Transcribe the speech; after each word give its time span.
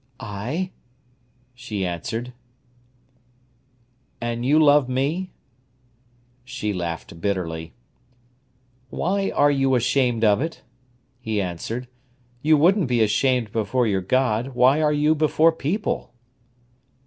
"Ay," 0.19 0.71
she 1.53 1.85
answered. 1.85 2.33
"And 4.19 4.43
you 4.43 4.57
love 4.57 4.89
me?" 4.89 5.29
She 6.43 6.73
laughed 6.73 7.21
bitterly. 7.21 7.73
"Why 8.89 9.29
are 9.29 9.51
you 9.51 9.75
ashamed 9.75 10.23
of 10.25 10.41
it," 10.41 10.63
he 11.19 11.39
answered. 11.39 11.87
"You 12.41 12.57
wouldn't 12.57 12.87
be 12.87 13.03
ashamed 13.03 13.51
before 13.51 13.85
your 13.85 14.01
God, 14.01 14.55
why 14.55 14.81
are 14.81 14.91
you 14.91 15.13
before 15.13 15.51
people?" 15.51 16.11